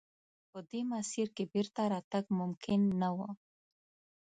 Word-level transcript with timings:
په 0.51 0.59
دې 0.69 0.81
مسیر 0.91 1.27
کې 1.35 1.43
بېرته 1.53 1.81
راتګ 1.93 2.25
ممکن 2.39 2.81
نه 3.01 3.09
و. 3.15 3.17